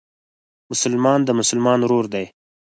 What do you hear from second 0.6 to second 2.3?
مسلمان د مسلمان ورور دئ.